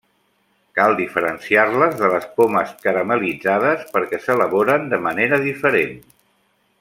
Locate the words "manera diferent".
5.09-5.95